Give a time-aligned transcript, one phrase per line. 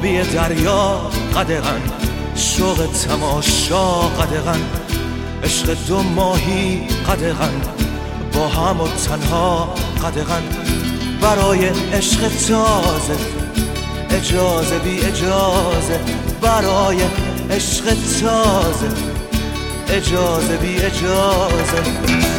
[0.00, 1.00] آبی دریا
[1.36, 1.82] قدغن
[2.34, 4.60] شوق تماشا قدغن.
[5.44, 7.60] عشق دو ماهی قدغن
[8.34, 9.74] با هم و تنها
[10.04, 10.42] قدغن.
[11.20, 13.16] برای عشق تازه
[14.10, 16.00] اجازه بی اجازه.
[16.42, 16.98] برای
[17.50, 17.84] عشق
[18.20, 18.88] تازه
[19.88, 22.29] اجازه بی اجازه.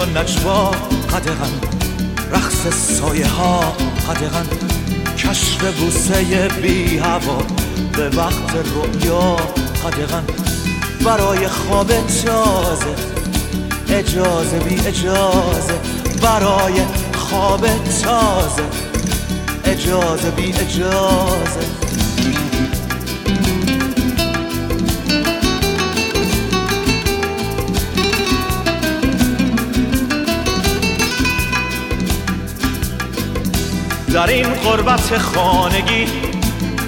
[0.00, 0.70] و نجوا
[1.12, 1.60] قدغن
[2.32, 2.66] رقص
[2.98, 3.60] سایه ها
[4.08, 4.46] قدغن.
[5.18, 7.42] کشف بوسه بی هوا
[7.92, 9.36] به وقت رویا
[9.84, 10.24] قدغن.
[11.04, 12.94] برای خواب تازه
[13.88, 15.74] اجازه بی اجازه.
[16.22, 16.80] برای
[17.14, 17.66] خواب
[18.02, 18.62] تازه
[19.64, 21.89] اجازه بی اجازه.
[34.20, 36.06] در این قربت خانگی.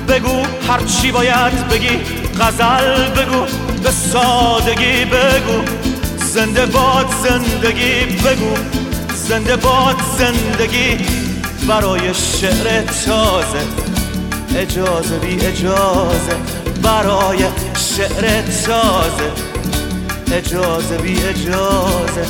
[0.08, 2.00] بگو هرچی باید بگی
[2.40, 3.46] غزل بگو
[3.82, 5.62] به سادگی بگو.
[6.18, 8.54] زنده باد زندگی بگو
[9.14, 10.98] زنده باد زندگی.
[11.68, 13.66] برای شعر تازه
[14.56, 16.36] اجازه بی اجازه.
[16.82, 17.44] برای
[17.96, 19.30] شعر تازه
[20.32, 22.26] اجازه بی اجازه.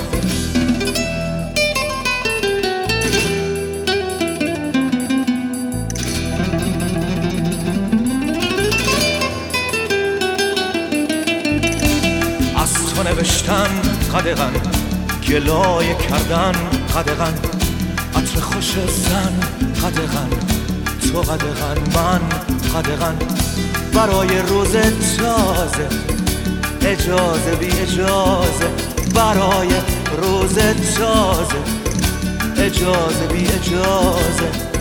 [13.22, 13.70] نوشتن
[14.14, 14.52] قدغن
[15.28, 16.52] گلای کردن
[16.94, 17.34] قدغن
[18.16, 19.34] عطر خوش زن
[19.82, 20.30] قدغن
[21.12, 22.20] تو قدغن من
[22.74, 23.16] قدغن.
[23.94, 25.88] برای روز تازه
[26.82, 28.68] اجازه بی اجازه.
[29.14, 29.68] برای
[30.22, 30.54] روز
[30.98, 31.62] تازه
[32.56, 34.71] اجازه بی اجازه.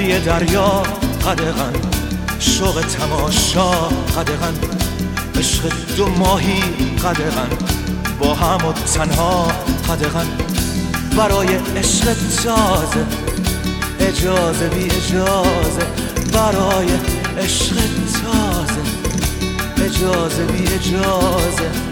[0.00, 0.82] آبی دریا
[1.26, 1.72] قدغن.
[2.38, 3.70] شوق تماشا
[4.16, 4.54] قدغن.
[5.38, 6.60] عشق دو ماهی
[7.04, 7.48] قدغن.
[8.20, 9.48] با هم و تنها
[9.88, 10.26] قدغن.
[11.16, 12.04] برای عشق
[12.42, 13.06] تازه
[14.00, 15.86] اجازه بی اجازه.
[16.32, 16.88] برای
[17.38, 17.76] عشق
[18.22, 18.82] تازه
[19.84, 21.89] اجازه بی اجازه.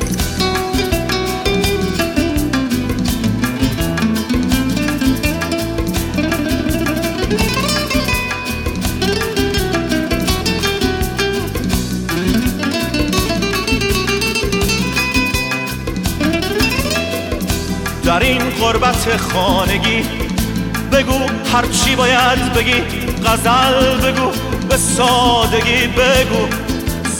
[18.61, 20.03] قربت خانگی.
[20.93, 21.19] بگو
[21.53, 22.83] هرچی باید بگی
[23.27, 24.31] غزل بگو
[24.69, 26.47] به سادگی بگو.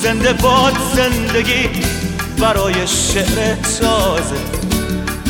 [0.03, 1.69] زنده باد زندگی
[2.41, 4.37] برای شعر تازه.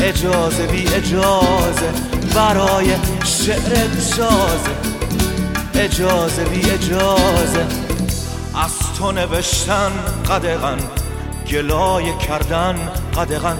[0.01, 1.89] اجازه بی اجازه
[2.35, 2.87] برای
[3.25, 3.87] شعر
[4.17, 4.71] تازه.
[5.75, 7.65] اجازه بی اجازه.
[8.55, 9.91] از تو نوشتن
[10.29, 10.77] قدغن
[11.51, 12.75] گلای کردن
[13.15, 13.57] قدغن.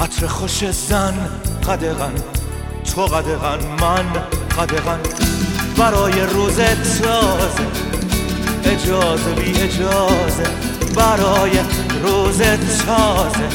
[0.00, 1.14] عطر خوش زن
[1.68, 2.14] قدغن
[2.94, 4.06] تو قدغن من
[4.58, 5.00] قدغن.
[5.78, 7.66] برای روز تازه
[8.64, 10.44] اجازه بی اجازه
[10.96, 11.50] برای
[12.02, 12.38] روز
[12.86, 13.48] تازه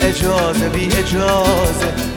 [0.00, 2.09] اجازه بی اجازه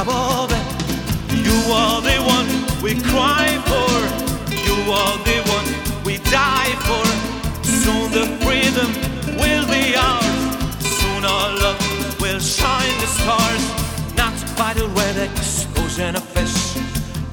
[0.00, 0.50] Above,
[1.28, 2.48] You are the one
[2.82, 3.90] we cry for.
[4.48, 7.04] You are the one we die for.
[7.62, 8.90] Soon the freedom
[9.36, 10.40] will be ours.
[10.80, 11.80] Soon our love
[12.18, 13.64] will shine the stars.
[14.16, 16.76] Not by the red explosion of fish.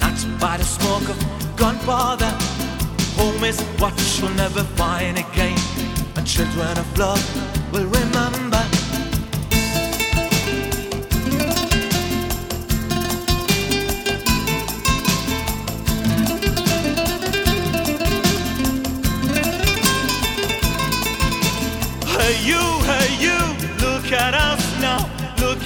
[0.01, 1.17] Not by the smoke of
[1.55, 2.33] gunpowder.
[3.15, 5.57] Home is what you'll never find again.
[6.17, 7.23] And children of love
[7.71, 8.66] will remember.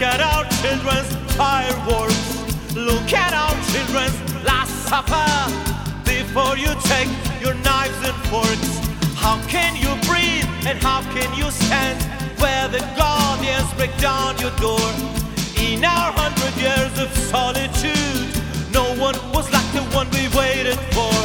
[0.02, 2.74] Look at our children's fireworks.
[2.74, 5.30] Look at our children's last supper.
[6.04, 7.08] Before you take
[7.40, 8.82] your knives and forks,
[9.14, 12.02] how can you breathe and how can you stand
[12.42, 14.82] where the guardians break down your door?
[15.62, 18.26] In our hundred years of solitude,
[18.74, 21.21] no one was like the one we waited for.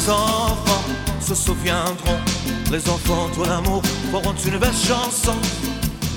[0.00, 0.84] Nos enfants
[1.20, 2.18] se souviendront,
[2.70, 5.34] les enfants de l'amour feront une belle chanson.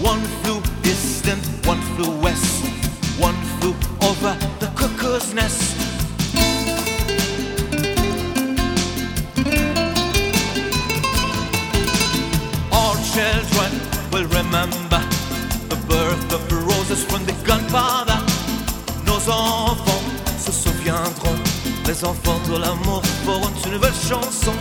[0.02, 2.64] One flew east and one flew west,
[3.20, 5.83] one flew over the cuckoo's nest.
[21.94, 24.54] Les enfants de l'amour feront une nouvelle chanson.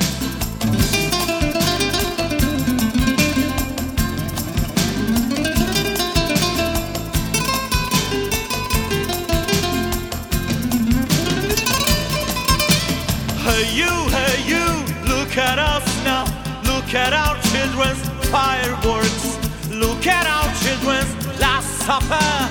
[13.46, 14.67] Hey you, hey you,
[15.06, 16.25] look at us now.
[16.64, 19.38] Look at our children's fireworks.
[19.70, 22.49] Look at our children's last supper.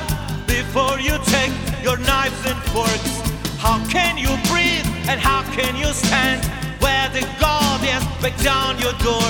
[0.47, 1.53] Before you take
[1.83, 3.21] your knives and forks,
[3.59, 4.60] how can you breathe
[5.09, 6.45] and how can you stand
[6.79, 9.27] where the guardians break down your door?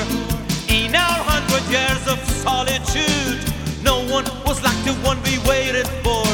[0.68, 3.40] In our hundred years of solitude,
[3.84, 6.26] no one was like the one we waited for.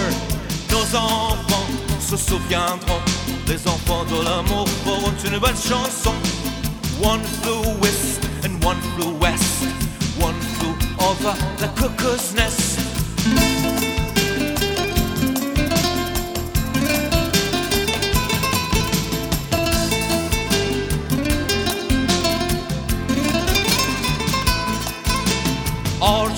[0.71, 3.01] Nos enfants se souviendront,
[3.47, 6.13] les enfants de l'amour oh, feront une belle chanson.
[7.01, 9.65] One flew west and one flew west,
[10.19, 12.66] one flew over the cuckoo's nest.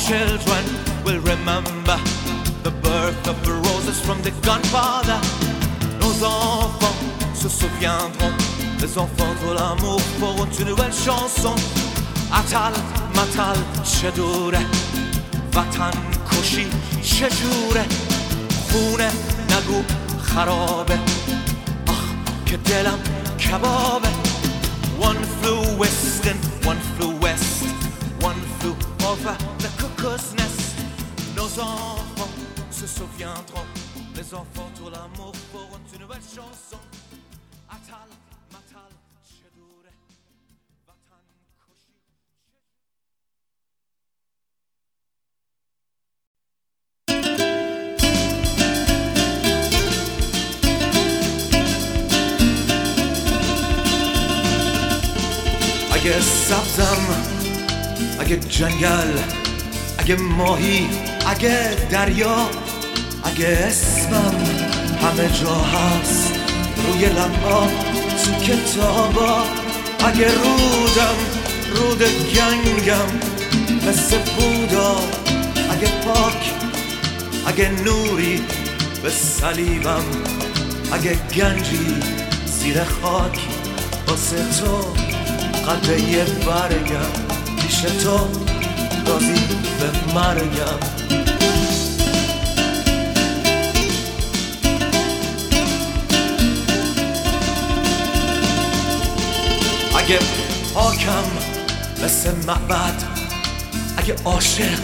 [0.08, 0.64] children
[1.04, 1.98] will remember
[2.62, 5.20] the birth of the roses from the gunpowder.
[6.00, 6.96] Nos enfants
[7.34, 8.34] se souviendront,
[8.80, 11.54] les enfants de l'amour feront une nouvelle chanson.
[12.32, 12.72] Atal,
[13.14, 14.60] matal, چه دوره
[15.54, 15.92] وطن
[16.30, 16.66] کشی
[17.02, 17.84] چه جوره
[18.72, 19.10] خونه
[19.50, 19.82] نگو
[20.22, 20.98] خرابه
[21.88, 22.04] آخ
[22.46, 22.98] که دلم
[23.38, 24.08] کبابه
[25.00, 27.17] One flew west and one flew west One
[29.11, 29.49] of the.
[31.35, 32.29] Nos enfants
[32.69, 33.65] se souviendront.
[34.15, 36.77] Les enfants tout l'amour pourront une belle chanson.
[37.69, 38.09] Atal,
[38.51, 38.91] matal,
[39.25, 39.89] chedure.
[55.91, 57.38] I guess done
[58.19, 59.17] اگه جنگل
[59.97, 60.87] اگه ماهی
[61.27, 62.49] اگه دریا
[63.23, 64.33] اگه اسمم
[65.01, 66.33] همه جا هست.
[66.87, 67.67] روی لبا
[68.23, 69.43] تو کتابا.
[70.05, 71.17] اگه رودم
[71.75, 73.09] رود گنگم
[73.87, 74.95] مثل بودا.
[75.71, 76.53] اگه پاک
[77.47, 78.41] اگه نوری
[79.03, 80.03] به صلیبم.
[80.91, 81.95] اگه گنجی
[82.45, 83.39] زیر خاک
[84.07, 84.93] واسه تو
[85.71, 87.38] قده یه برگم.
[87.81, 88.17] پیش تو
[89.07, 89.33] راضی
[89.79, 90.79] به مرگم.
[99.97, 100.19] اگه
[100.73, 101.23] پاکم
[102.03, 103.03] مثل معبد
[103.97, 104.79] اگه عاشق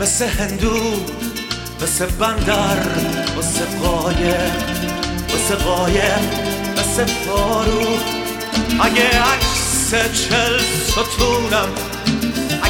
[0.00, 0.80] مثل هندو
[1.82, 2.86] مثل بندر
[3.38, 4.52] مثل قایه
[5.34, 6.18] مثل قایه
[6.72, 7.98] مثل فارو
[8.80, 11.93] اگه عکس چل ستونم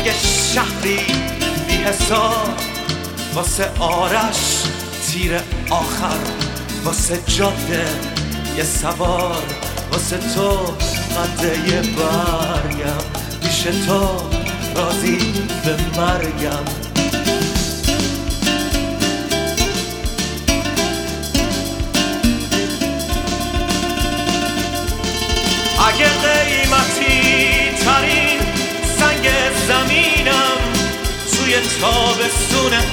[0.04, 0.14] اگه
[0.54, 0.99] شهری
[1.68, 2.58] بی حساب
[3.34, 4.62] واسه آرش
[5.06, 6.18] تیر آخر
[6.84, 7.87] واسه جاده
[8.56, 9.42] یه سوار
[9.92, 10.50] واسه تو
[11.16, 13.04] قده یه برگم.
[13.42, 14.08] پیش تو
[14.76, 15.18] راضی
[15.64, 16.64] به مرگم.
[25.88, 27.03] اگه قیمتی
[31.61, 32.84] تابستونه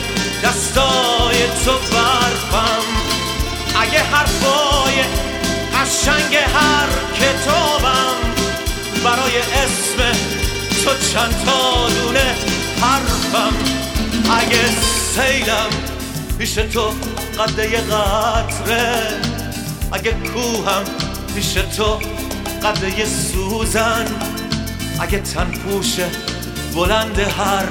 [0.43, 2.83] دستای تو برفم.
[3.81, 5.03] اگه حرفای
[5.73, 8.15] قشنگ هر کتابم
[9.03, 10.19] برای اسم
[10.83, 12.35] تو چند تا دونه
[12.81, 13.53] حرفم.
[14.31, 14.65] اگه
[15.15, 15.69] سیلم
[16.39, 16.93] پیش تو
[17.39, 19.07] قده قطره
[19.91, 20.83] اگه کوهم
[21.35, 21.99] پیش تو
[22.63, 24.05] قده سوزن
[24.99, 26.07] اگه تن پوشه
[26.75, 27.65] بلند هر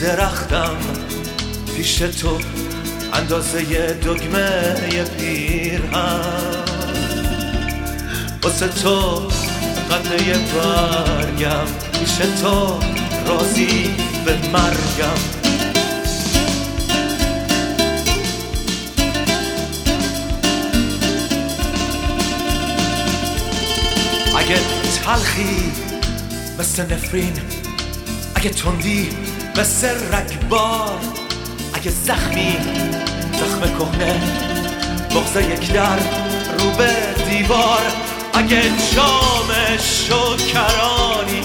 [0.00, 0.76] درختم
[1.76, 2.38] پیش تو
[3.12, 6.20] اندازه دگمه پیرهم
[8.42, 9.28] واسه تو
[9.90, 11.66] قده برگم
[12.00, 12.80] پیش تو
[13.26, 13.90] رازی
[14.24, 15.20] به مرگم.
[24.36, 24.58] اگه
[25.04, 25.72] تلخی
[26.58, 27.32] مثل نفرین
[28.40, 29.08] اگه تندی
[29.56, 30.98] مثل رگبار
[31.74, 32.56] اگه زخمی
[33.32, 34.20] زخم کهنه
[35.10, 35.98] بغض یک در
[36.58, 36.90] رو به
[37.30, 37.80] دیوار.
[38.34, 38.62] اگه
[38.94, 41.42] جام شکرانی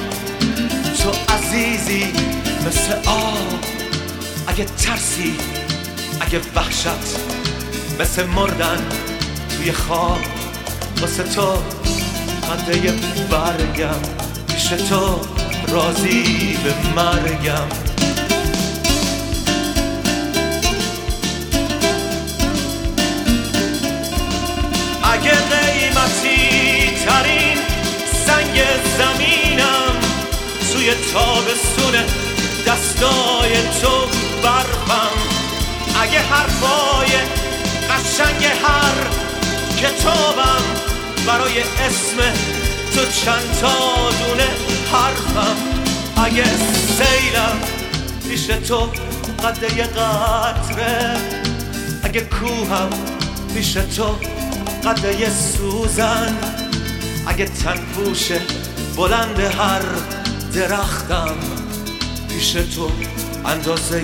[1.04, 2.14] تو عزیزی
[2.68, 3.60] مثل آب
[4.48, 5.36] اگه ترسی
[6.22, 7.20] اگه وحشت
[8.00, 8.90] مثل مردن
[9.58, 10.20] توی خواب.
[11.02, 11.58] واسه تو
[12.50, 12.94] قده
[13.30, 14.00] برگم
[14.48, 15.35] پیش تو.
[15.68, 17.68] راضی به مرگم.
[25.04, 27.58] اگه قیمتی ترین
[28.26, 28.64] سنگ
[28.98, 29.96] زمینم
[30.74, 31.94] توی تابستون
[32.68, 34.08] دستای تو
[34.44, 35.18] برفم
[36.02, 37.12] اگه حرفای
[37.90, 39.08] قشنگ هر
[39.82, 40.64] کتابم
[41.28, 42.18] برای اسم
[42.96, 45.56] تو چند تا دونه حرفم.
[46.26, 46.44] اگه
[46.98, 47.60] سیلم
[48.30, 48.90] پیش تو
[49.44, 51.18] قده قطره.
[52.04, 52.90] اگه کوهم
[53.54, 54.16] پیش تو
[54.84, 56.38] قده سوزن.
[57.28, 58.42] اگه تن پوشه
[58.98, 59.82] بلند هر
[60.54, 61.36] درختم
[62.30, 62.92] پیش تو
[63.46, 64.04] اندازه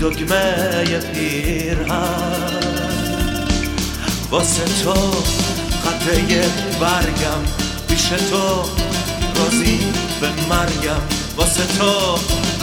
[0.00, 2.58] دگمه پیرهم
[4.30, 4.92] واسه تو
[5.84, 6.48] قطعه
[6.80, 7.42] برگم
[7.88, 8.64] پیش تو
[9.36, 9.78] رازی
[10.20, 11.02] به مرگم
[11.36, 11.92] واسه تو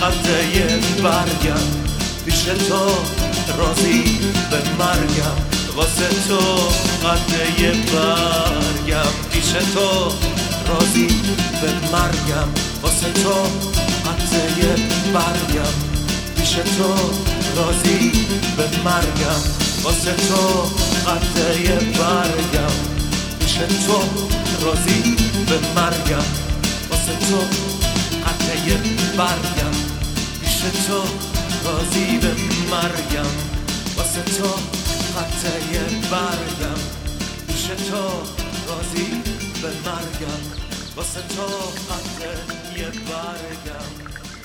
[0.01, 1.65] قطعه برگم.
[2.25, 2.87] پیش تو
[3.57, 4.03] رازی
[4.51, 5.37] به مرگم
[5.75, 6.39] واسه تو
[7.07, 9.11] قطعه برگم.
[9.31, 10.11] پیش تو
[10.67, 11.07] رازی
[11.61, 12.49] به مرگم
[12.81, 13.33] واسه تو
[14.05, 14.75] قطعه
[15.13, 15.73] برگم.
[16.37, 16.93] پیش تو
[17.55, 18.11] رازی
[18.57, 19.41] به مرگم
[19.83, 20.61] واسه تو
[21.09, 22.75] قطعه برگم.
[23.39, 24.01] پیش تو
[24.65, 25.15] رازی
[25.49, 26.44] به مرگم
[27.29, 27.37] تو
[28.25, 28.77] قطعه
[29.17, 29.75] برگم.
[30.41, 31.03] پیش تو
[31.65, 32.31] رازی به
[32.71, 33.31] مرگم.
[33.97, 34.47] واسه تو
[35.19, 35.79] قطعه
[36.11, 36.81] برگم.
[37.47, 38.03] پیش تو
[38.67, 39.21] رازی
[39.61, 40.41] به مرگم.
[40.95, 41.45] واسه تو
[41.89, 43.89] قطعه برگم.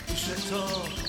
[0.09, 1.00] پیش تو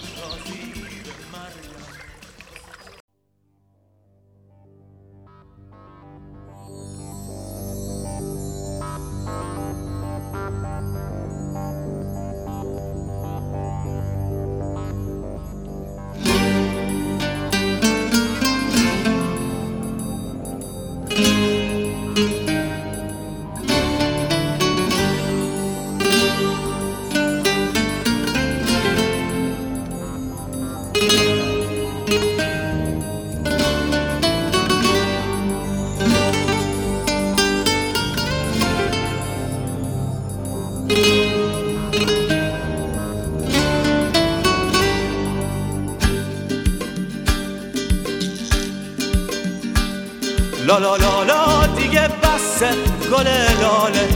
[53.22, 53.30] گل
[53.62, 54.08] لاله.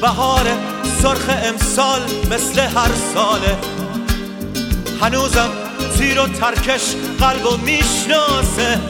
[0.00, 0.46] بهار
[1.02, 2.00] سرخ امسال
[2.30, 3.56] مثل هر ساله.
[5.02, 5.48] هنوزم
[5.98, 6.82] تیر و ترکش
[7.20, 8.80] قلب و می‌شناسه.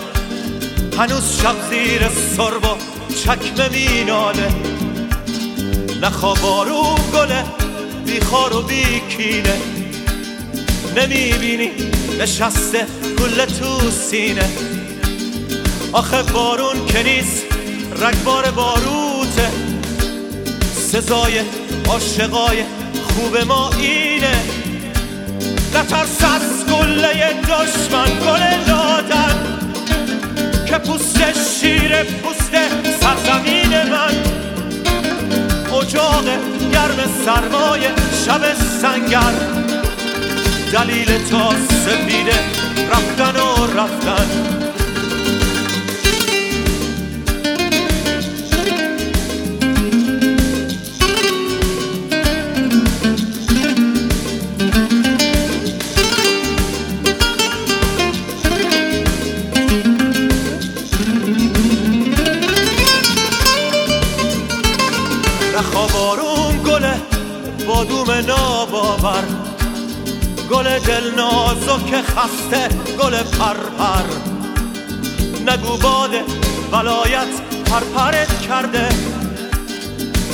[0.98, 2.02] هنوز شب زیر
[2.36, 2.76] سرب و
[3.24, 4.48] چکمه میناله.
[7.12, 7.44] گله
[8.06, 9.56] بیخار و بیکینه
[10.96, 11.70] نمی‌بینی
[12.18, 12.86] نشسته
[13.18, 14.50] گل تو سینه.
[15.92, 17.51] آخه بارون که نیست
[18.00, 19.50] رگبار باروته.
[20.92, 21.40] سزای
[21.88, 22.64] عاشقای
[23.08, 24.36] خوب ما اینه.
[25.74, 29.58] نترس از گله دشمن گل لادن
[30.66, 31.18] که پوست
[31.60, 32.52] شیر پوست
[33.00, 34.14] سرزمین من.
[35.80, 36.24] اجاق
[36.72, 37.80] گرم سرمای
[38.26, 39.32] شب سنگر.
[40.72, 41.50] دلیل تا
[41.84, 42.38] سپیده
[42.90, 44.61] رفتن و رفتن.
[68.26, 69.24] ناباور
[70.50, 72.68] گل دل نازک خسته
[73.00, 74.06] گل پرپر.
[75.46, 76.10] نگو باد
[76.72, 78.88] ولایت پرپرت کرده.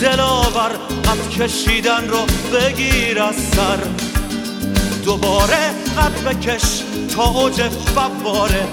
[0.00, 0.71] دلاور
[1.04, 2.18] قد کشیدن رو
[2.52, 3.78] بگیر از سر.
[5.04, 6.83] دوباره قد بکش
[7.16, 7.62] تا اوج
[7.95, 8.68] فواره.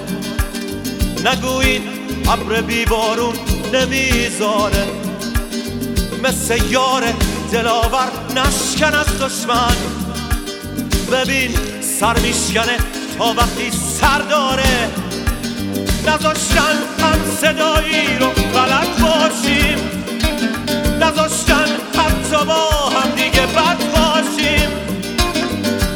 [1.24, 1.82] نگو این
[2.28, 3.34] ابر بیبارون
[3.72, 4.86] نمی‌ذاره.
[6.22, 7.04] مثل یار
[7.52, 9.76] دلاور نشکن از دشمن.
[11.12, 11.50] ببین
[12.00, 12.76] سر میشکنه
[13.18, 14.90] تا وقتی سر داره.
[16.06, 19.78] نذاشتن هم صدایی رو بلد باشیم.
[21.00, 24.70] نذاشتن حتی با هم دیگه بد باشیم.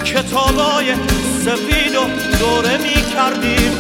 [0.05, 0.95] کتابای
[1.45, 2.07] سفید و
[2.39, 3.73] دوره می‌کردیم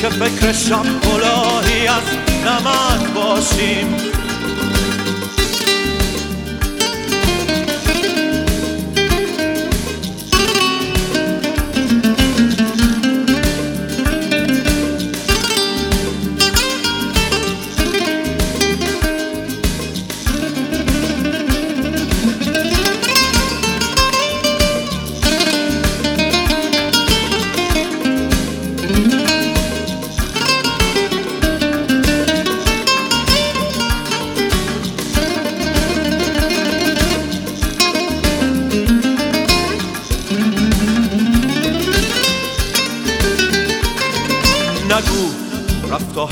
[0.00, 2.02] که فکر شب کلاهی از
[2.44, 4.17] نمک باشیم.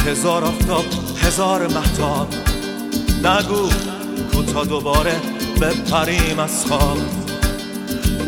[0.06, 0.84] هزار آفتاب
[1.22, 2.28] هزار محتاب
[3.24, 3.68] نگو
[4.32, 5.20] کوتا دوباره
[5.60, 6.98] بپریم از خواب.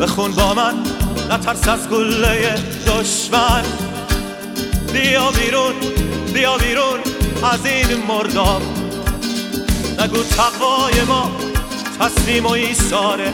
[0.00, 0.74] بخون با من
[1.30, 2.54] نترس از گله
[2.86, 3.64] دشمن.
[4.92, 5.74] بیا بیرون
[6.34, 7.00] بیا بیرون
[7.52, 8.62] از این مرداب.
[9.98, 11.30] نگو تقوای ما
[12.00, 13.32] تسلیم و ایساره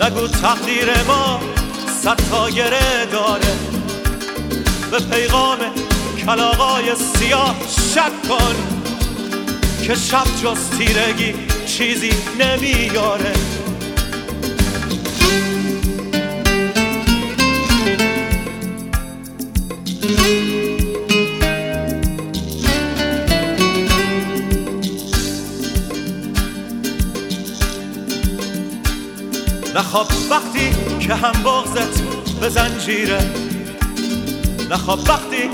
[0.00, 1.40] نگو تقدیر ما
[2.02, 2.50] صد تا
[3.12, 3.54] داره.
[4.90, 5.58] به پیغام
[6.26, 7.56] کلاغای سیاه
[7.94, 8.54] شک کن
[9.86, 11.34] که شب جز تیرگی
[11.66, 12.10] چیزی
[12.40, 13.32] نمیاره.
[29.74, 32.00] نخواب وقتی که هم بغزت
[32.40, 33.43] به زنجیره.
[34.74, 35.50] نخواب وقتی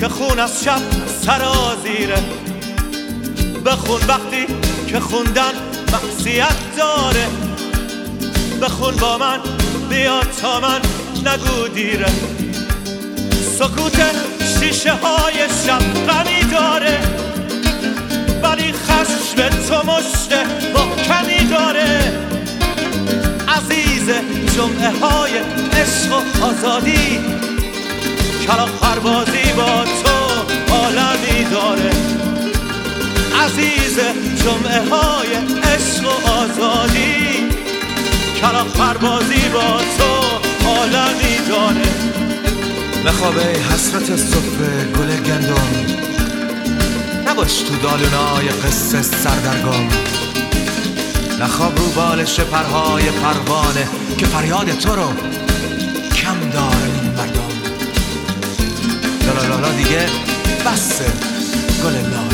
[0.00, 0.80] که خون از شب
[1.22, 2.22] سرازیره
[3.66, 4.46] بخون وقتی
[4.88, 5.52] که خوندن
[5.92, 7.26] مقصیت داره.
[8.62, 9.38] بخون با من
[9.88, 10.80] بیا تا من
[11.26, 12.06] نگو دیره.
[13.58, 14.02] سکوت
[14.60, 15.34] شیشه های
[15.66, 16.98] شب غمی داره.
[18.42, 20.32] ولی خشم تو مشت
[20.74, 22.12] محکمی داره.
[23.48, 24.10] عزیز
[24.56, 25.32] جمعه های
[25.72, 27.20] عشق و آزادی.
[28.46, 31.90] کلاق پروازی با تو عالمی داره.
[33.44, 33.98] عزیز
[34.36, 35.28] جمعه های
[35.62, 37.48] عشق و آزادی.
[38.40, 41.88] کلاق پروازی با تو عالمی داره.
[43.04, 46.04] نخوابه حسرت صفر گل گندم.
[47.26, 49.88] نباش تو دالونای قصه سردرگم.
[51.40, 55.12] نخواب رو بالش پرهای پروانه که فریاد تو رو
[59.26, 60.06] لالالا دیگه
[60.66, 61.04] بسه
[61.84, 62.33] گل لاله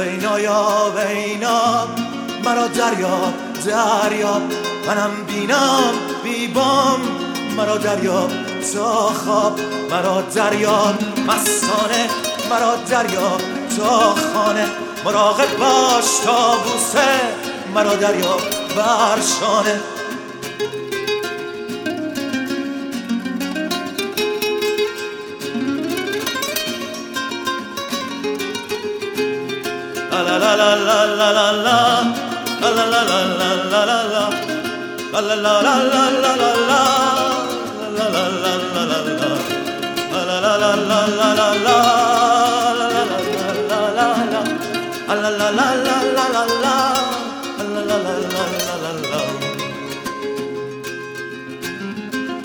[0.00, 1.86] اینا یا اینا
[2.44, 3.34] مرا دریاب
[3.66, 4.42] دریاب
[4.86, 5.92] منم بینم
[6.24, 7.00] بیبام
[7.56, 8.30] مرا دریاب
[8.72, 9.60] تا خواب
[9.90, 10.94] مرا دریاب
[11.28, 12.08] مستانه
[12.50, 13.40] مرا دریاب
[13.76, 14.66] تا خانه
[15.04, 17.20] مراقب باش تا بوسه
[17.74, 18.40] مرا دریاب
[18.76, 19.80] برشانه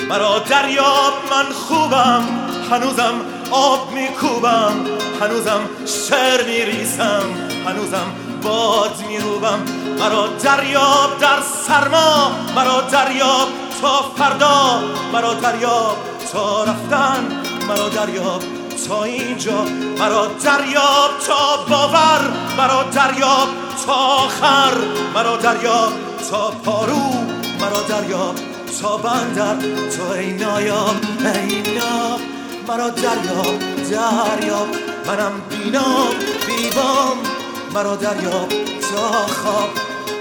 [0.10, 2.24] مرا دریاب من خوبم
[2.72, 3.14] هنوزم
[3.52, 4.86] آب میکوبم
[5.22, 8.08] هنوزم شعر میریسم هنوزم
[8.44, 9.60] باد میروبم
[10.00, 12.32] مرا دریاب در سرما.
[12.56, 13.48] مرا دریاب
[13.82, 14.80] تا فردا.
[15.14, 15.98] مرا دریاب
[16.32, 17.44] تا رفتن.
[17.68, 18.44] مرا دریاب
[18.88, 19.64] تا اینجا.
[20.00, 22.22] مرا دریاب تا باور.
[22.58, 23.48] مرا دریاب
[23.86, 24.74] تا آخر.
[25.14, 25.94] مرا دریاب
[26.30, 27.14] تا پارو.
[27.62, 28.36] مرا دریاب
[28.82, 29.56] تا بندر.
[29.90, 32.20] تو ای نایاب ای ناب.
[32.68, 33.60] مرا دریاب
[33.92, 34.68] دریاب.
[35.08, 36.10] منم بینام
[36.48, 37.43] بیبام.
[37.74, 38.50] مرا دریاب
[38.82, 39.70] تا خواب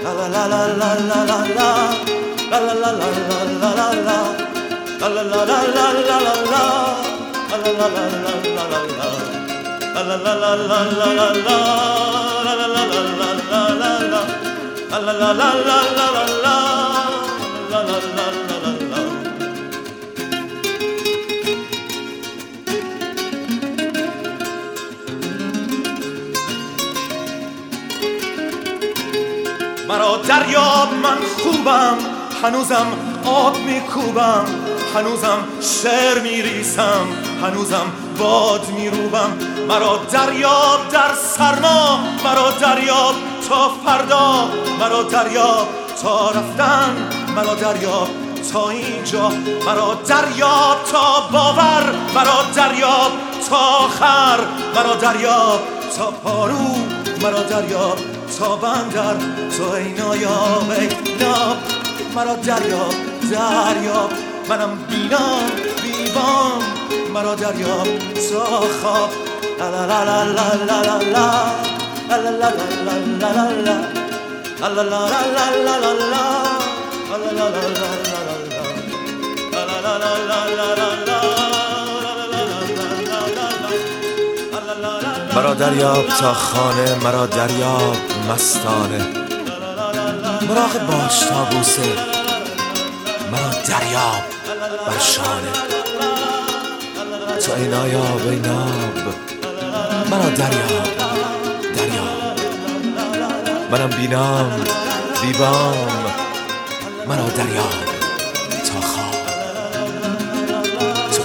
[0.03, 1.43] لا لا لا لا لا لا لا
[2.49, 3.63] لا لا لا لا لا
[5.65, 6.23] لا لا
[16.43, 16.82] لا
[30.27, 31.97] دریاب من خوبم
[32.43, 32.87] هنوزم
[33.25, 34.45] آب میکوبم
[34.95, 37.07] هنوزم شعر میریسم
[37.43, 37.85] هنوزم
[38.19, 39.37] باد میروبم.
[39.67, 43.15] مرا دریاب در سرما مرا دریاب
[43.49, 45.67] تا فردا مرا دریاب
[46.03, 46.95] تا رفتن
[47.35, 48.07] مرا دریاب
[48.53, 49.29] تا اینجا
[49.65, 53.11] مرا دریاب تا باور مرا دریاب
[53.49, 54.39] تا آخر
[54.75, 55.59] مرا دریاب
[55.97, 56.75] تا پارو
[57.23, 59.15] مرا دریاب تا بندر
[59.57, 60.87] تو ای نایاب ای
[61.19, 61.57] ناب
[62.15, 62.93] مرا دریاب
[63.31, 64.11] دریاب
[64.49, 65.51] منم بینام
[65.83, 66.61] بیبام
[67.13, 67.87] مرا دریاب
[68.31, 68.45] تا
[68.81, 69.09] خواب
[69.59, 70.99] لا لا لا لا لا لا لا
[72.09, 73.51] لا لا لا لا لا لا
[75.63, 76.53] لا لا
[85.35, 89.07] مرا دریاب تا خانه مرا دریاب مستانه.
[90.49, 91.81] مراقب باش تا بوسه.
[93.31, 94.23] مرا دریاب
[94.87, 95.53] بر شانه.
[97.39, 98.97] تو ای نایاب ای ناب.
[100.11, 100.83] مرا دریاب
[101.75, 102.23] دریاب
[103.71, 104.51] منم بینام
[105.21, 105.77] بیبام
[107.07, 107.73] مرا دریاب
[108.65, 109.13] تا خواب.
[111.11, 111.23] تو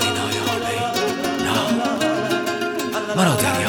[3.17, 3.68] مرا دریاب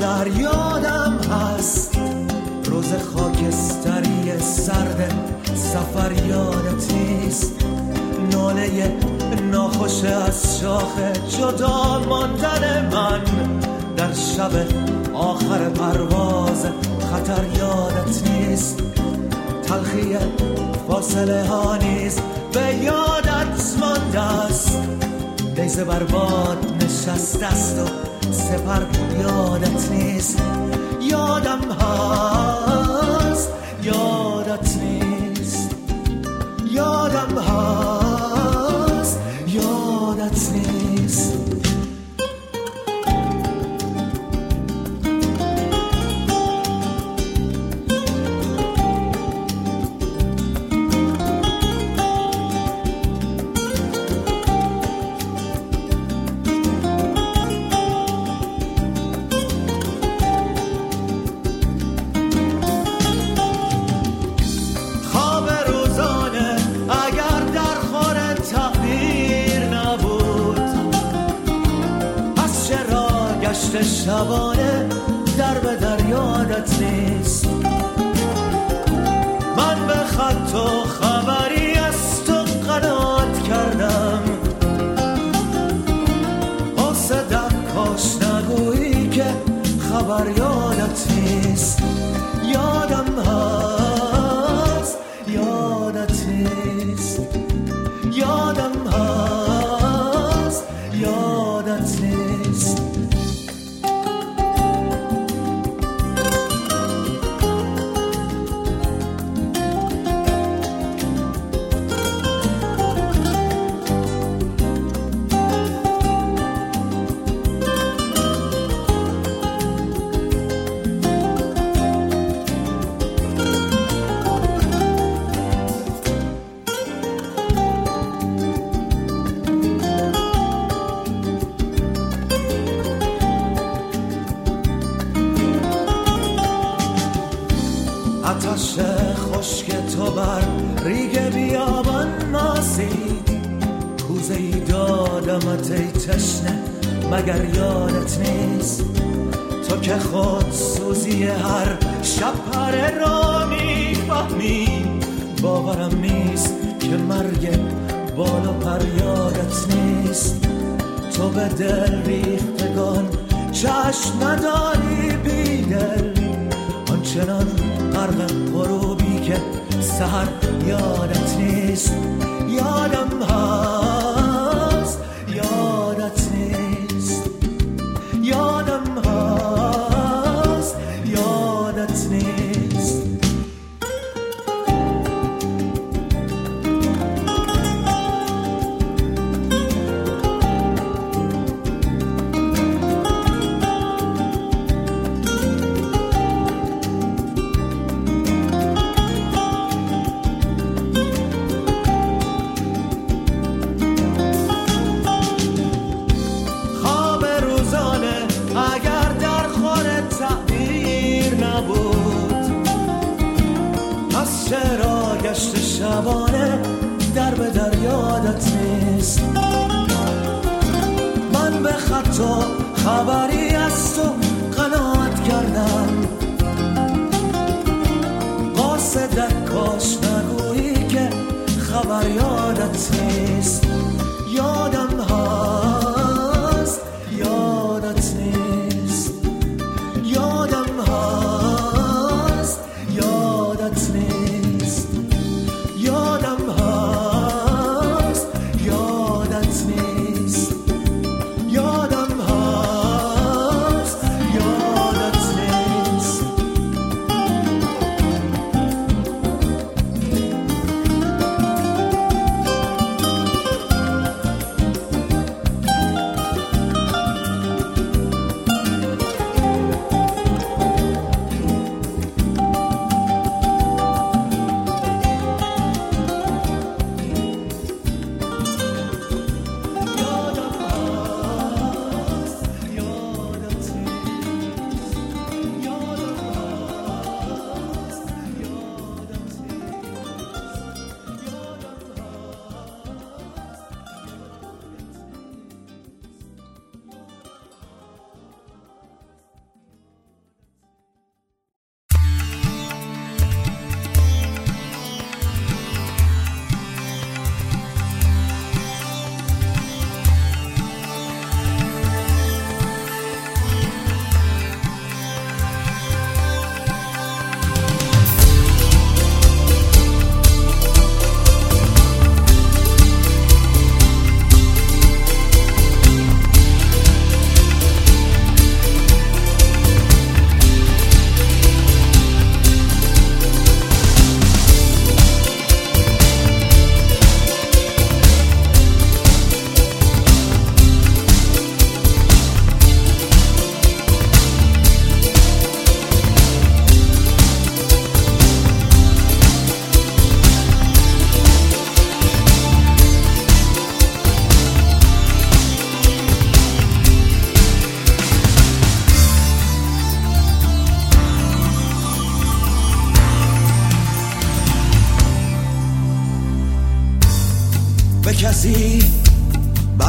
[0.00, 1.98] در یادم هست.
[2.64, 5.14] روز خاکستری سرد
[5.54, 7.52] سفر یادتیست
[8.32, 8.92] ناله
[9.50, 10.92] ناخوش از شاخ
[11.38, 13.20] جدا ماندن من.
[13.96, 14.50] در شب
[15.14, 16.66] آخر پرواز
[17.12, 18.82] خطر یادت نیست
[19.62, 20.16] تلخی
[20.88, 24.78] فاصله ها نیست به یادت مانده است.
[25.56, 28.84] دیزه برباد نشست است و سپر
[29.20, 30.42] یادت نیست؟
[31.00, 32.49] یادم هست.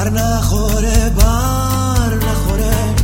[0.01, 2.95] بر نخوره بر نخوره.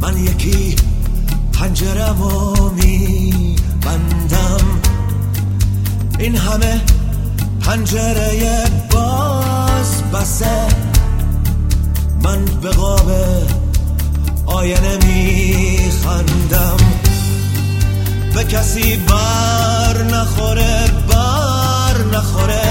[0.00, 0.76] من یکی
[1.52, 4.80] پنجرمو می بندم
[6.18, 6.80] این همه
[7.60, 10.66] پنجره باز بسه
[12.22, 13.12] من به قاب
[14.46, 16.76] آینه می خندم
[18.34, 22.62] به کسی بر نخوره بر نخوره.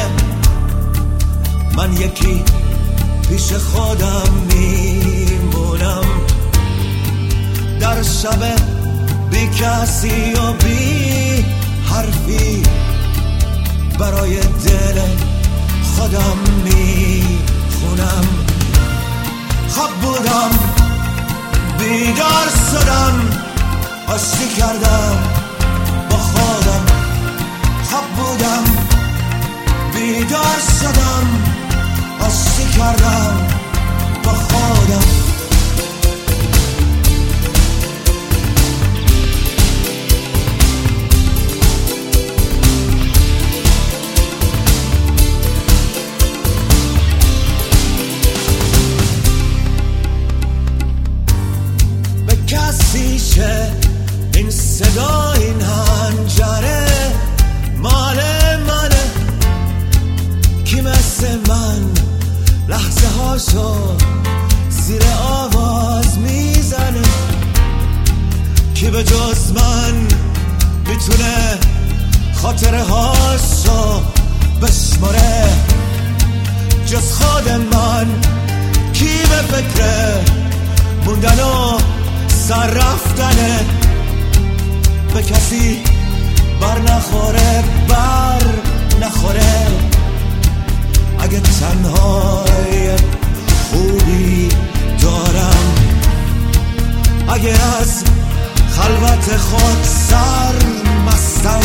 [1.75, 2.43] من یکی
[3.31, 6.03] پیش خودم میمونم.
[7.79, 8.43] در شب
[9.31, 11.45] بی کسی و بی
[11.89, 12.63] حرفی
[13.99, 15.01] برای دل
[15.95, 18.25] خودم می‌خونم.
[19.69, 20.51] خواب بودم
[21.79, 23.29] بیدار شدم
[24.07, 25.17] آشتی کردم
[26.09, 26.85] با خودم.
[27.89, 28.63] خواب بودم
[29.93, 31.50] بیدار شدم.
[32.21, 33.47] آشتی کردم
[34.23, 35.30] با خودم.
[68.91, 70.07] به جز من
[70.87, 71.59] می‌تونه
[72.33, 74.01] خاطره هاشو
[74.61, 75.49] بشماره
[76.85, 78.07] جز خود من
[78.93, 80.13] کی به فکر
[81.05, 81.77] موندن و
[82.27, 83.59] سر رفتنه
[85.13, 85.79] به کسی
[86.61, 88.43] بر نخوره بر
[89.01, 89.67] نخوره.
[91.19, 92.95] اگه تنهای
[93.71, 94.49] خوبی
[95.01, 95.75] دارم
[97.29, 97.49] اگه
[97.81, 98.10] از
[98.81, 100.53] خلوت خود سر
[101.05, 101.61] مستم.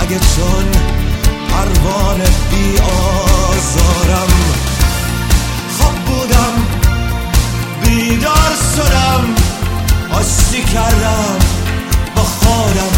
[0.00, 0.64] اگه چون
[1.50, 4.28] پروانه بی آزارم
[5.78, 6.54] خواب بودم
[7.82, 9.34] بیدار شدم
[10.12, 11.38] آشتی کردم
[12.16, 12.96] با خودم.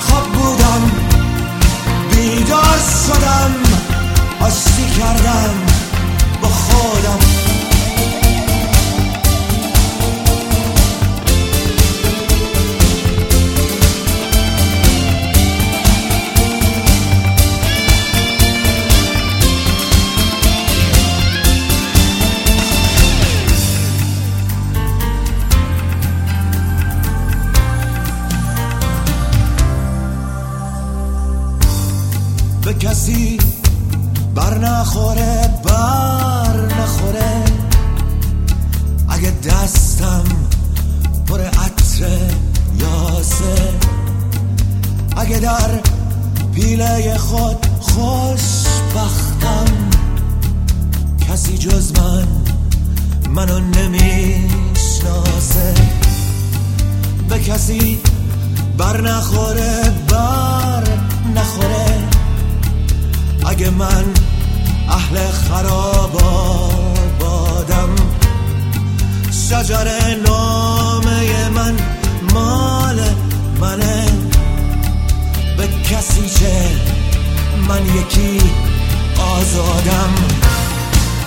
[0.00, 0.90] خواب بودم
[2.10, 3.54] بیدار شدم
[4.40, 5.54] آشتی کردم
[6.42, 7.21] با خودم.
[33.02, 33.38] کسی
[34.34, 37.44] بر نخوره بر نخوره.
[39.08, 40.24] اگه دستم
[41.26, 42.18] پر عطر
[42.80, 43.74] یاسه
[45.16, 45.80] اگه در
[46.54, 49.64] پیله خود خوشبختم
[51.28, 52.26] کسی جز من
[53.30, 55.74] منو نمی‌شناسه.
[57.28, 57.98] به کسی
[58.78, 60.84] بر نخوره بر
[61.34, 62.11] نخوره.
[63.46, 64.04] اگه من
[64.88, 67.88] اهل خراب آبادم
[69.30, 69.88] شجر
[70.26, 71.76] نامه من
[72.34, 73.00] مال
[73.60, 74.06] منه.
[75.56, 76.70] به کسی که
[77.68, 78.40] من یکی
[79.18, 80.14] آزادم؟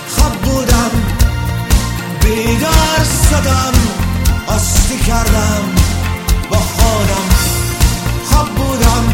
[0.08, 0.90] خواب بودم
[2.20, 3.72] بیدار شدم
[4.46, 5.62] آشتی کردم
[6.50, 7.28] با خودم.
[8.30, 9.04] خواب بودم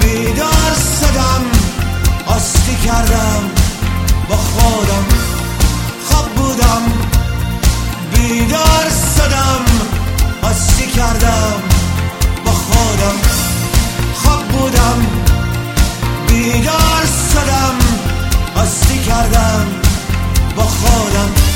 [0.00, 1.61] بیدار شدم.
[2.36, 3.50] آشتی کردم
[4.28, 5.04] با خودم.
[6.08, 6.82] خواب بودم
[8.14, 9.64] بیدار شدم.
[10.42, 11.62] آشتی کردم
[12.44, 13.18] با خودم.
[14.14, 15.06] خواب بودم
[16.28, 17.78] بیدار شدم.
[18.56, 19.66] آشتی کردم
[20.56, 21.51] با خودم.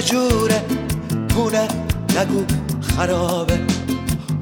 [0.00, 0.62] چجوره
[1.28, 1.68] پونه
[2.16, 2.44] نگو
[2.96, 3.60] خرابه.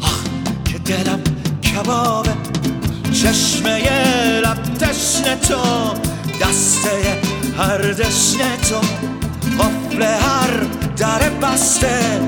[0.01, 0.23] آخ
[0.65, 1.21] که دلم
[1.63, 2.31] کبابه.
[3.13, 3.79] چشمه
[4.41, 5.59] لب تشنه تو
[6.41, 7.21] دسته
[7.59, 8.81] هر دشنه تو.
[9.59, 10.51] قفل هر
[10.97, 12.21] در بسته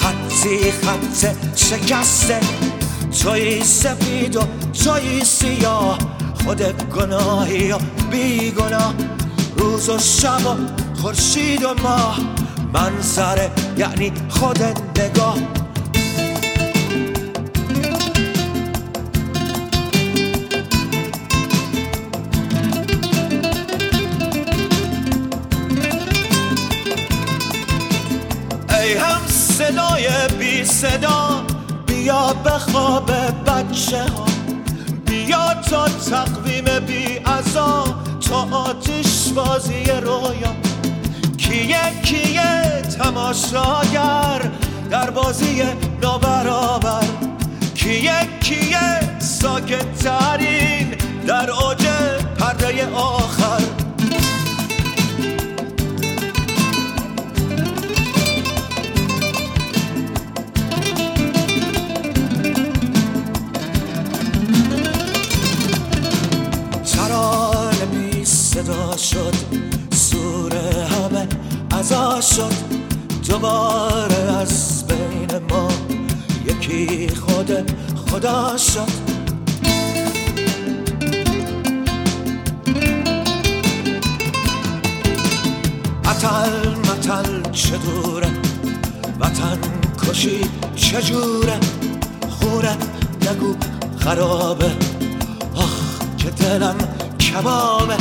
[0.00, 2.40] خطی خط شکسته.
[3.22, 4.42] توی سفید و
[4.84, 5.98] توی سیاه
[6.44, 6.62] خود
[6.96, 7.78] گناهی و
[8.10, 8.94] بیگناه.
[9.56, 10.56] روز و شب و
[11.02, 12.18] خورشید و ماه
[12.72, 14.62] منظره یعنی خود
[14.98, 15.36] نگاه
[28.80, 30.08] ای هم صدای
[30.38, 31.44] بی صدا
[31.86, 33.10] بیا به خواب
[33.46, 34.24] بچه ها.
[35.06, 37.84] بیا تا تقویم بی ازا
[38.28, 40.69] تا آتش بازی رویا.
[41.50, 44.50] کیه کیه؟ تماشاگر
[44.90, 45.62] در بازی
[46.02, 47.04] نابرابر.
[47.74, 50.94] کیه کیه؟ ساکت ترین
[51.26, 51.86] در اوج
[52.38, 53.60] پرده آخر.
[68.24, 69.49] صدا شد.
[71.90, 72.52] شد
[73.28, 75.68] دوباره از بین ما.
[76.46, 79.10] یکی خود خدا شد.
[86.04, 88.30] عتل متل چه دوره
[89.20, 89.58] وطن
[90.02, 90.40] کشی
[90.76, 91.60] چجوره؟
[92.30, 92.76] خوره
[93.30, 93.56] نگو
[93.98, 94.70] خرابه.
[95.54, 95.70] آخ
[96.18, 96.76] که دلم
[97.18, 97.96] کبابه.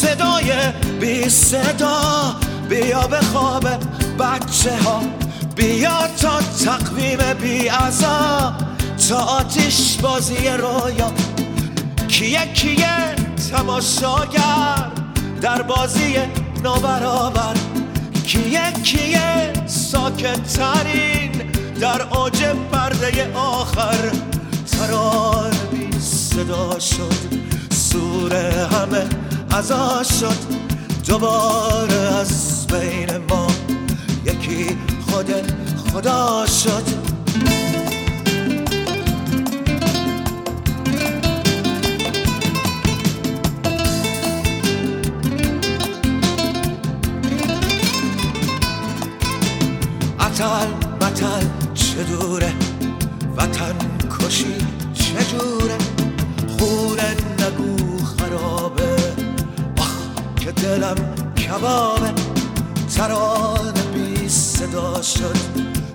[0.00, 0.52] صدای
[1.00, 2.34] بی صدا.
[2.68, 3.64] بیا به خواب
[4.18, 5.02] بچه ها
[5.56, 8.54] بیا تا تقویم بی ازا
[9.08, 11.12] تا آتیش بازی رویا.
[12.08, 13.14] کیه کیه
[13.52, 14.90] تماشاگر
[15.40, 16.16] در بازی
[16.64, 17.54] نابرابر؟
[18.26, 21.32] کیه کیه ساکت ترین
[21.80, 24.10] در اوج پرده آخر؟
[24.72, 27.40] تران بی صدا شد.
[27.70, 28.34] سور
[28.66, 29.19] همه
[29.52, 30.36] ازا شد
[31.06, 33.46] دوباره از بین ما.
[34.24, 34.78] یکی
[35.10, 35.30] خود
[35.92, 37.10] خدا شد.
[50.20, 50.66] عتل
[51.00, 52.52] متل چه دوره؟
[53.36, 53.74] وطن
[54.20, 54.54] کشی
[54.94, 55.78] چه جوره؟
[56.58, 57.79] خونه نگو
[60.50, 62.12] که دلم کبابه
[62.96, 65.36] تران بی صدا شد.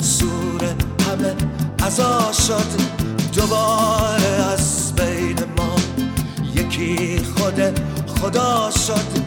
[0.02, 0.64] سور
[1.08, 1.36] همه
[1.84, 2.82] ازا شد.
[3.36, 5.76] دوباره از بین ما
[6.56, 9.20] یکی خود خدا شد.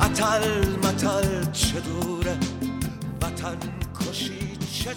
[0.00, 2.36] عتل متل چه دوره؟
[3.22, 3.56] وطن
[4.00, 4.94] کشی چه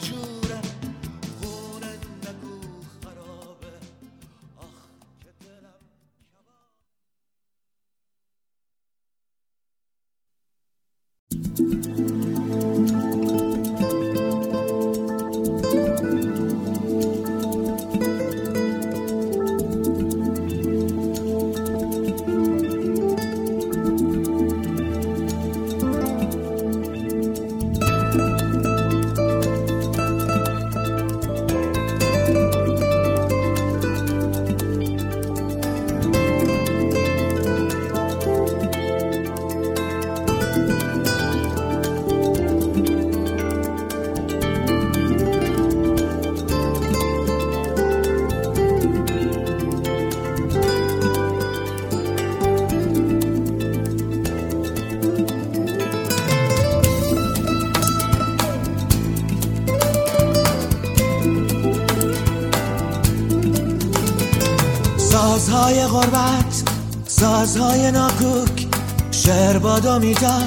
[65.66, 66.64] سازهای غربت
[67.08, 68.68] سازهای ناکوک
[69.12, 70.44] شعر بادا میتخ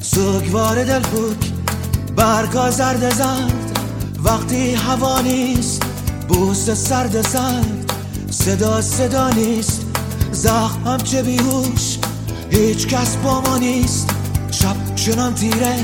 [0.00, 1.52] سوگوار دلفوک
[2.16, 3.78] برگا زرد زرد.
[4.24, 5.82] وقتی هوا نیست
[6.28, 7.92] بوس سرد سرد
[8.30, 9.82] صدا صدا نیست.
[10.32, 11.98] زخمم چه بیهوش
[12.50, 14.10] هیچ کس با ما نیست.
[14.50, 15.74] شب چنان تیره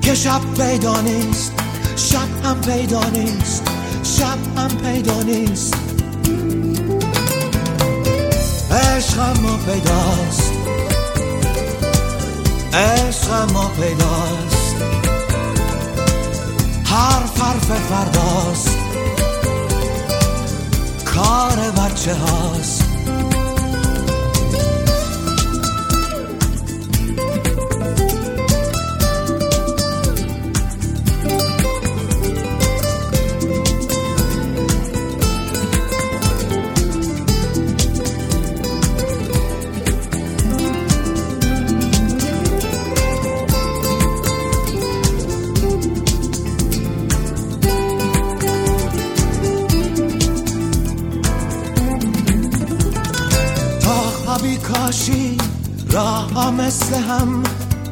[0.00, 1.52] که شب پیدا نیست.
[1.96, 3.62] شب هم پیدا نیست.
[4.02, 5.81] شب هم پیدا نیست.
[8.72, 10.52] عشق ما پیداست.
[12.72, 14.76] عشق ما پیداست.
[16.84, 18.78] حرف حرف فرداست.
[21.04, 22.81] کار بچه هاست
[56.52, 57.42] مثل هم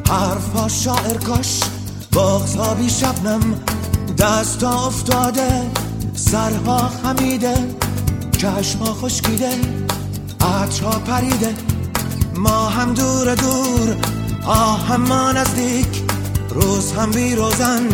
[0.09, 1.59] حرفا شاعر کاش
[2.11, 3.55] باغتا بی شبنم
[4.17, 5.71] دستا افتاده
[6.15, 7.53] سرها خمیده
[8.37, 9.51] چشما خشکیده
[10.41, 11.55] عطرها پریده.
[12.35, 13.97] ما هم دور دور
[14.45, 16.03] آه هم ما نزدیک
[16.49, 17.87] روز هم بی روزن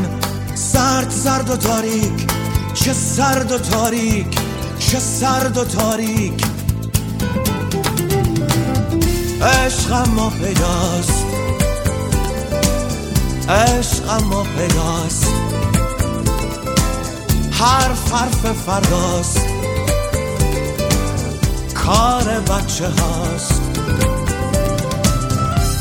[0.56, 2.28] سرد سرد و تاریک.
[2.74, 4.40] چه سرد و تاریک
[4.80, 6.47] چه سرد و تاریک.
[9.42, 11.26] عشق ما پیداست.
[13.50, 15.28] عشق ما پیداست.
[17.52, 19.46] حرف حرف فرداست.
[21.74, 23.62] کار بچه هاست.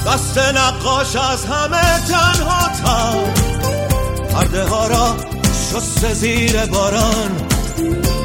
[0.07, 3.13] دست نقاش از همه تنها تا
[4.35, 5.17] پرده ها را
[5.53, 7.31] شست زیر باران.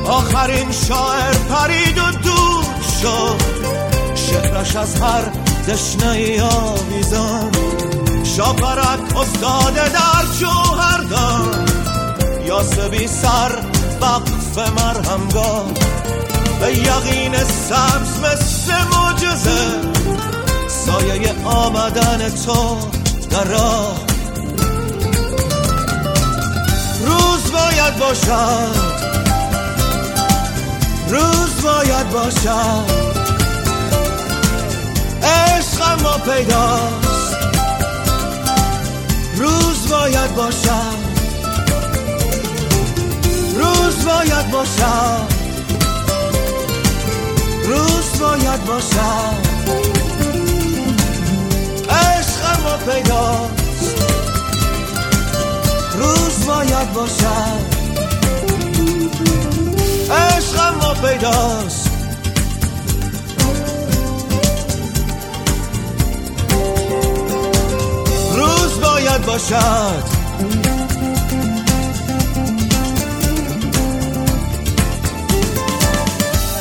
[0.05, 1.33] آخرین شاعر
[4.71, 5.21] شهرش از هر
[5.67, 7.51] دشنه آویزان.
[8.23, 11.65] شاپرک افتاده در جوهردان
[12.45, 13.51] یا سبی سر
[14.01, 15.65] وقف مرهمگاه.
[16.59, 19.81] به یقین سبز مثل معجزه.
[20.67, 22.77] سایه آمدن تو
[23.29, 23.95] در راه.
[27.05, 28.75] روز باید باشد.
[31.09, 33.00] روز باید باشد.
[35.23, 37.37] عشق ما پیداست.
[39.35, 41.11] روز باید باشد.
[43.55, 45.27] روز باید باشد.
[47.63, 49.51] روز باید باشد.
[51.89, 53.95] عشق ما پیداست.
[55.97, 57.81] روز باید باشد.
[60.11, 61.80] عشق ما پیداست.
[68.81, 70.03] باید باشد.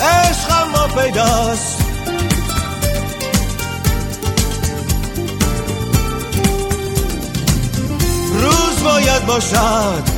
[0.03, 1.81] عشق ما پیداست.
[8.33, 10.10] روز باید باشد.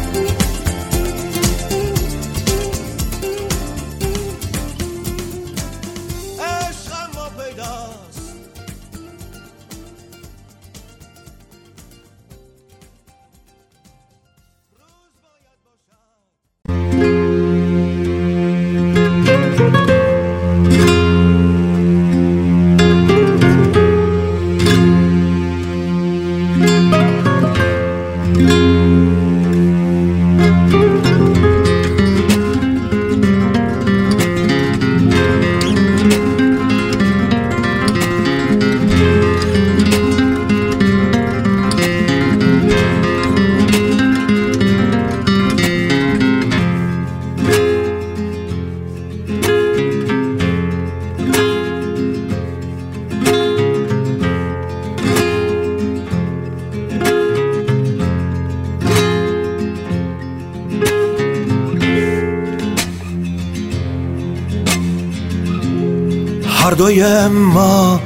[67.28, 68.00] ما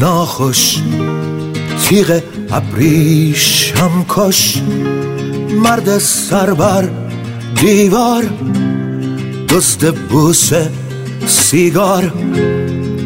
[0.00, 0.78] ناخوش
[1.84, 4.62] تیغ ابریش هم کش.
[5.50, 6.88] مرد سربر
[7.60, 8.24] دیوار
[9.48, 10.50] دست بوس
[11.26, 12.12] سیگار.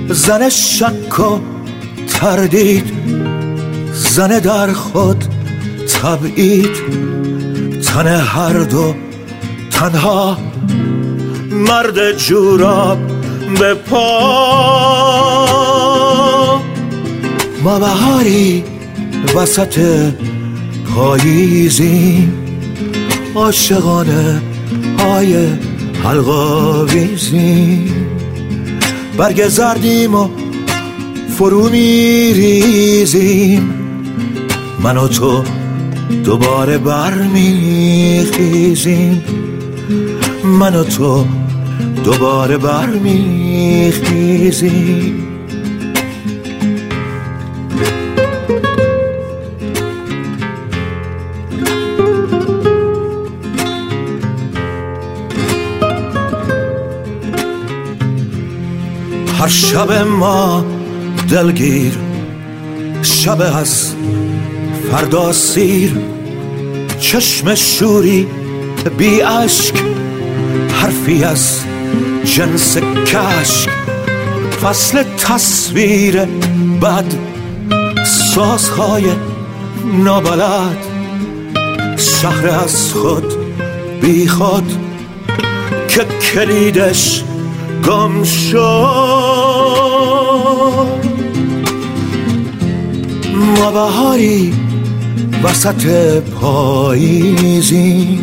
[0.09, 1.39] زن شک و
[2.21, 2.93] تردید
[3.93, 5.25] زن در خود
[6.03, 6.77] تبعید.
[7.95, 8.95] تن هر دو
[9.71, 10.39] تنها
[11.51, 12.99] مرد جوراب
[13.59, 13.75] به
[17.65, 18.65] ما بهاری
[19.37, 19.79] وسط
[20.95, 22.29] پاییزی.
[23.35, 24.43] عاشقانه
[24.99, 25.47] های
[26.05, 27.93] حلقاویزی.
[29.17, 30.29] برگ زردیم و
[31.39, 32.95] فرو میریزیم.
[34.83, 35.45] من و تو
[36.25, 37.95] دوباره برمیخیزیم.
[40.45, 41.27] من و تو
[42.05, 43.95] دوباره برمیخیزیم.
[59.45, 60.65] هر شب ما
[61.31, 61.99] دلگیر
[63.03, 63.95] شب از
[64.91, 65.97] فردا سیر.
[67.01, 68.27] چشم شوری
[68.99, 69.75] بی اشک
[70.73, 71.61] حرفی از
[72.25, 72.77] جنس
[73.07, 73.71] کشک.
[74.63, 76.25] فصل تصویر
[76.83, 77.15] بد
[78.07, 79.05] سازهای
[80.05, 80.87] نابلد.
[81.97, 83.35] شهر از خود
[84.01, 84.73] بی خود
[85.89, 87.25] که کلیدش
[87.87, 89.34] گم شد.
[93.45, 94.53] ما بهاری
[95.45, 95.87] وسط
[96.21, 98.21] پاییزی.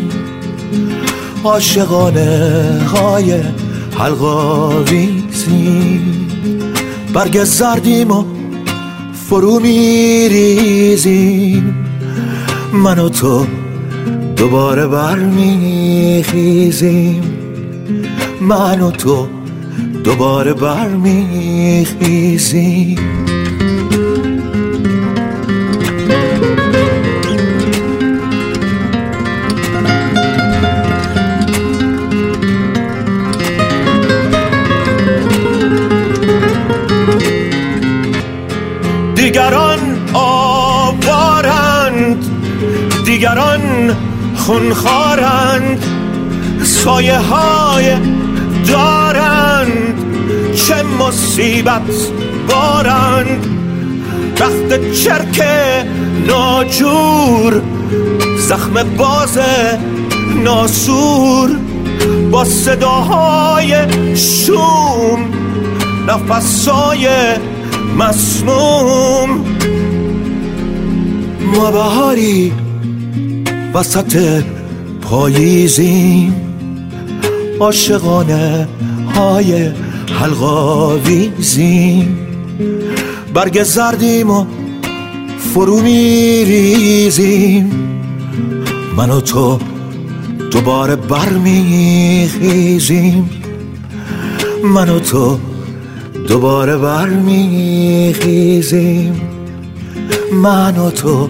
[1.43, 3.39] عاشقانه های
[3.97, 6.01] حلقاویزی
[7.13, 8.23] برگ زردیم و
[9.13, 11.01] فرو میریزیم
[12.73, 13.45] من و تو
[14.35, 17.23] دوباره برمیخیزیم.
[18.41, 19.27] من و تو
[20.03, 22.99] دوباره برمیخیزیم.
[44.45, 45.83] خونخارند
[46.63, 47.95] سایه های
[48.67, 49.95] دارند
[50.55, 51.81] چه مصیبت
[52.49, 53.45] بارند.
[54.39, 55.43] وقت چرک
[56.27, 57.61] ناجور
[58.39, 59.39] زخم باز
[60.43, 61.49] ناسور.
[62.31, 63.75] با صداهای
[64.15, 65.19] شوم
[66.07, 67.07] نفسای
[67.97, 69.45] مسموم.
[71.55, 72.53] ما بهاری
[73.73, 74.43] وسط
[75.01, 76.35] پاییزیم
[77.59, 78.67] عاشقانه
[79.15, 79.71] های
[80.19, 82.17] حلقاویزیم.
[83.33, 84.45] برگ زردیم و
[85.37, 87.71] فرو میریزیم.
[88.97, 89.59] من و تو
[90.51, 92.09] دوباره برمیخیزیم.
[94.63, 95.39] من و تو
[96.27, 98.11] دوباره برمیخیزیم.
[100.33, 101.29] من و تو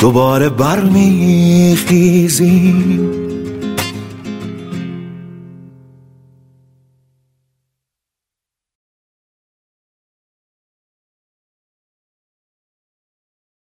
[0.00, 1.28] دوباره برمیخیزیم.